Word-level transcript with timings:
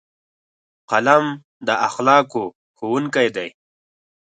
قلم 0.89 1.25
د 1.67 1.69
اخلاقو 1.87 2.43
ښوونکی 2.77 3.27
دی 3.35 3.49